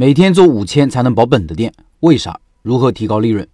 [0.00, 2.38] 每天做五千才能保本的店，为啥？
[2.62, 3.44] 如何提高利润？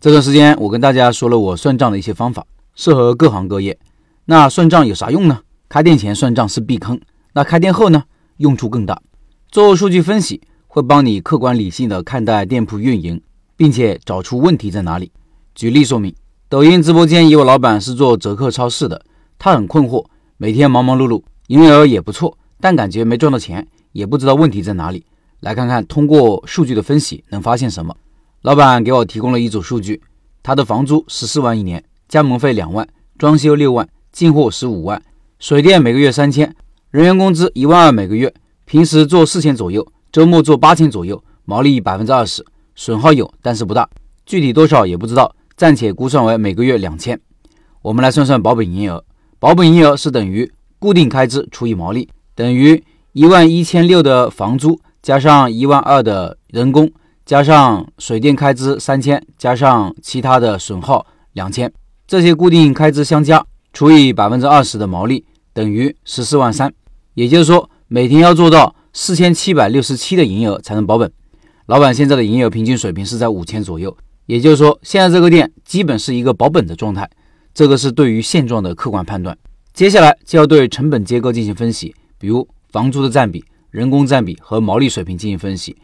[0.00, 3.78] 这段时间我跟大家说了我算账的一些方法，适合各行各业。
[4.24, 5.40] 那算账有啥用呢？
[5.68, 6.98] 开店前算账是避坑，
[7.34, 8.04] 那开店后呢？
[8.38, 9.02] 用处更大。
[9.50, 13.20] 做数据分析会帮你客观理性的看待店铺运营，
[13.54, 15.12] 并且找出问题在哪里。
[15.54, 16.14] 举例说明，
[16.48, 19.04] 抖音直播间一位老板是做折扣超市的，
[19.38, 20.06] 他很困惑，
[20.38, 25.04] 每天忙忙碌碌，营业额也不错，但感觉没赚到钱，也不知道问题在哪里。
[25.42, 27.96] 来看看通过数据的分析能发现什么。
[28.42, 30.00] 老板给我提供了一组数据，
[30.40, 35.02] 他的房租十四万一年，加盟费两万，装修六万，进货十五万，
[35.40, 36.54] 水电每个月三千，
[36.92, 38.32] 人员工资一万二每个月。
[38.64, 42.46] 平时做四千左右，周末做八千左右，毛利百分之二十，
[42.76, 43.90] 损耗有，但是不大，
[44.24, 47.20] 具体多少也不知道，暂且估算为每个月两千。
[47.82, 49.04] 我们来算算保本营业额，
[49.40, 52.82] 保本营业额是等于固定开支除以毛利，等于
[53.12, 56.90] 一万一千六的房租加上一万二的人工，
[57.26, 61.72] 加上水电开支三千，加上其他的损耗两千，
[62.06, 66.72] 这些固定开支相加除以百分之二十的毛利，等于十四万三，
[67.14, 67.68] 也就是说。
[67.88, 71.12] 每天要做到四千七百六十七的营业额才能保本。
[71.66, 77.06] 老板现在的营业额平均水平是在五千左右，也就是说，现在这个店基本是一个保本的状态。
[77.52, 79.36] 这个是对于现状的客观判断。
[79.74, 85.74] 接下来就要对成本结构进行分析，比如房租的占比、人工占比和毛利水平进行分析。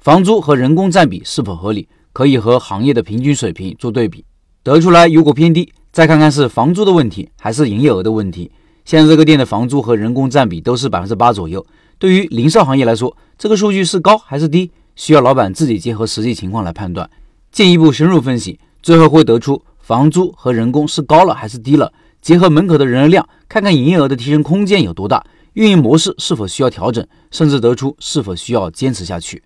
[0.00, 4.24] 房租和人工占比是否合理，可以和行业的平均水平做对比，
[4.64, 8.50] 得出来如果偏低，再看看是房租的问题还是营业额的问题。
[8.84, 11.64] 现在这个店的房租和人工占比都是百分之八左右。
[12.00, 17.08] 对于零售行业来说，这个数据是高还是低，需要老板自己结合实际情况来判断，
[17.52, 21.92] 进一步深入分析，最后会得出房租和人工是高了还是低了。
[22.20, 25.24] 结合门口的人流量，看看营业额的提升空间有多大，
[25.56, 29.42] 运营模式是否需要调整，甚至得出是否需要坚持下去。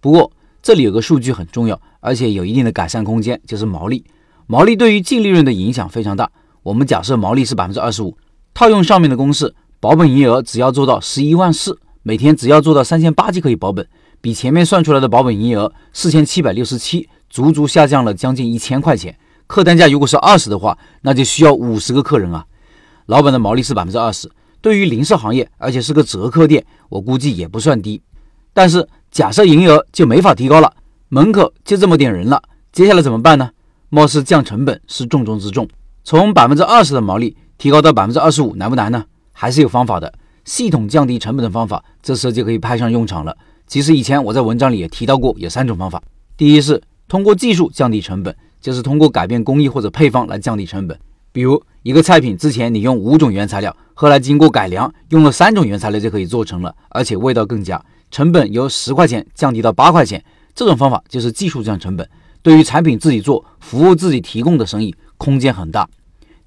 [0.00, 4.04] 不过这里有个数据很重要，而且有一定的改善空间，就是毛利。
[4.48, 6.28] 毛利对于净利润的影响非常大。
[6.64, 8.16] 我们假设毛利是百分之二十五。
[8.52, 13.86] 套用上面的公式，保本营业额只要做到十一万四，每天只要做到三千八就可以保本，
[14.20, 19.16] 比前面算出来的保本营业额四千七百六十七，足足下降了将近一千块钱。
[19.46, 22.44] 客单价如果是二十的话，那就需要五十个客人啊。
[23.06, 24.28] 老板的毛利是百分之二十，
[24.64, 28.00] 对于零售行业，而且是个折扣店，我估计也不算低。
[28.54, 30.72] 但是假设营业额就没法提高了，
[31.10, 32.42] 门口就这么点人了，
[32.72, 33.50] 接下来怎么办呢？
[33.90, 35.68] 貌似降成本是重中之重，
[36.02, 37.36] 从百分之二十的毛利。
[37.58, 39.04] 提高到百分之二十五难不难呢？
[39.32, 40.10] 还是有方法的。
[40.46, 43.36] 系统降低成本的方法，这时候就可以派上用场了。
[43.66, 46.02] 其实以前我在文章里也提到过，有三种方法。
[46.38, 50.98] 第一是通过技术降低成本，就是通过改变工艺或者配方来降低成本。
[51.34, 60.24] 比如一个菜品之前你用五种原材料，后来经过改良用了三种原材料就可以做成了，而且味道更佳，成本由十块钱降低到八块钱。
[60.54, 62.08] 这种方法就是技术降成本。
[62.40, 65.88] 对于产品自己做、服务自己提供的生意，空间很大。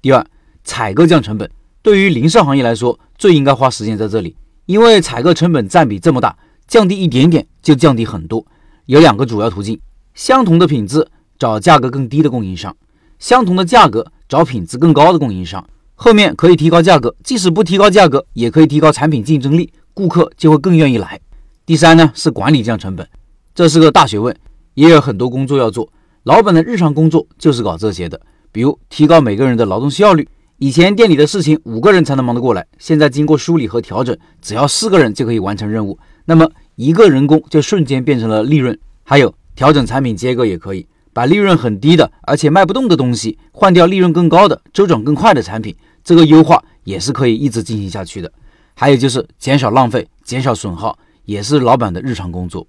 [0.00, 0.26] 第二。
[0.64, 1.50] 采购降成本，
[1.80, 8.44] 对于零售行业来说，最应该花时间在这里，因为采购成本占比这么大，降低一点点就降低很多。
[8.84, 9.80] 有两个主要途径：
[10.14, 12.76] 相同的品质找价格更低的供应商，
[13.18, 15.64] 相同的价格找品质更高的供应商。
[15.94, 21.18] 后面可以提高价格，即使不提高价格，也可以提高产品竞争力，顾客就会更愿意来。
[21.66, 23.08] 第三呢是管理降成本，
[23.54, 24.36] 这是个大学问，
[24.74, 25.90] 也有很多工作要做。
[26.22, 28.20] 老板的日常工作就是搞这些的，
[28.52, 30.28] 比如提高每个人的劳动效率。
[30.58, 35.98] 以前店里的事情五个人才能忙得过来，现在经过梳理和调整，只要四个人就可以完成任务。
[36.24, 38.78] 那么一个人工就瞬间变成了利润。
[39.04, 40.86] 还有调整产品结构也可以，
[41.18, 45.74] 把利润很低的而且卖不动的东西换掉利润更高的、周转更快的产品，
[46.04, 48.32] 这个优化也是可以一直进行下去的。
[48.74, 52.64] 还有就是减少浪费、减少损耗，也是老板的日常工作。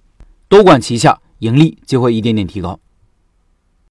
[0.48, 2.76] 多管齐下，盈利就会一点点提高。